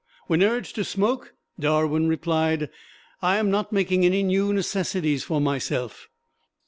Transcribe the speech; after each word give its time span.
When 0.25 0.41
urged 0.41 0.73
to 0.77 0.83
smoke, 0.83 1.35
Darwin 1.59 2.07
replied, 2.09 2.71
"I 3.21 3.37
am 3.37 3.51
not 3.51 3.71
making 3.71 4.03
any 4.03 4.23
new 4.23 4.51
necessities 4.51 5.23
for 5.23 5.39
myself." 5.39 6.09